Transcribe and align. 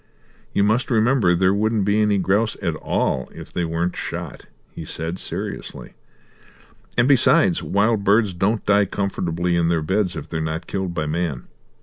"You 0.51 0.63
must 0.63 0.89
remember 0.89 1.35
there 1.35 1.53
wouldn't 1.53 1.85
be 1.85 2.01
any 2.01 2.17
grouse 2.17 2.57
at 2.59 2.73
all 2.77 3.29
if 3.35 3.53
they 3.53 3.63
weren't 3.65 3.95
shot," 3.95 4.45
he 4.71 4.83
said 4.83 5.19
seriously, 5.19 5.93
"and 6.97 7.07
besides, 7.07 7.61
wild 7.61 8.03
birds 8.03 8.33
don't 8.33 8.65
die 8.65 8.85
comfortably 8.85 9.55
in 9.55 9.67
their 9.67 9.83
beds 9.83 10.15
if 10.15 10.27
they're 10.27 10.41
not 10.41 10.65
killed 10.65 10.95
by 10.95 11.05
man. 11.05 11.43